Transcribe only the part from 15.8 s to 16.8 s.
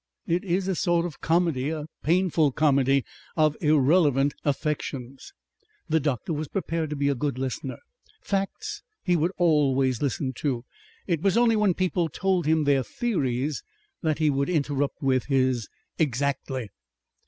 "Exactly."